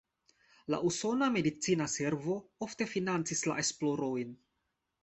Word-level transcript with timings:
La 0.73 0.79
usona 0.91 1.27
medicina 1.35 1.87
servo 1.97 2.39
ofte 2.69 2.91
financis 2.95 3.47
la 3.53 3.61
esplorojn. 3.67 4.35